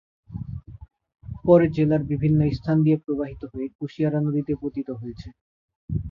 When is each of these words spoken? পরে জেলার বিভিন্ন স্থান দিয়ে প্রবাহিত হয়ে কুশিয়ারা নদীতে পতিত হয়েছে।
পরে 1.43 1.65
জেলার 1.75 2.03
বিভিন্ন 2.11 2.39
স্থান 2.51 2.77
দিয়ে 2.85 2.97
প্রবাহিত 3.05 3.41
হয়ে 3.51 3.67
কুশিয়ারা 3.77 4.19
নদীতে 4.21 4.53
পতিত 4.61 4.87
হয়েছে। 4.99 5.27